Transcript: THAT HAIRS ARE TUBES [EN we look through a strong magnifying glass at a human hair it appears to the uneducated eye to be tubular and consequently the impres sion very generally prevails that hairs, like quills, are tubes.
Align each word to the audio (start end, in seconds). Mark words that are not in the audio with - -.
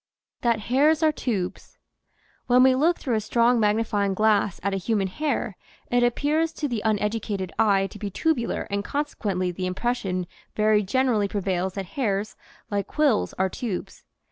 THAT 0.41 0.61
HAIRS 0.61 1.03
ARE 1.03 1.11
TUBES 1.11 1.77
[EN 2.49 2.63
we 2.63 2.73
look 2.73 2.97
through 2.97 3.13
a 3.13 3.21
strong 3.21 3.59
magnifying 3.59 4.15
glass 4.15 4.59
at 4.63 4.73
a 4.73 4.77
human 4.77 5.05
hair 5.07 5.55
it 5.91 6.01
appears 6.01 6.51
to 6.53 6.67
the 6.67 6.81
uneducated 6.83 7.51
eye 7.59 7.85
to 7.85 7.99
be 7.99 8.09
tubular 8.09 8.63
and 8.71 8.83
consequently 8.83 9.51
the 9.51 9.69
impres 9.69 9.97
sion 9.97 10.25
very 10.55 10.81
generally 10.81 11.27
prevails 11.27 11.75
that 11.75 11.85
hairs, 11.85 12.35
like 12.71 12.87
quills, 12.87 13.33
are 13.33 13.47
tubes. 13.47 14.03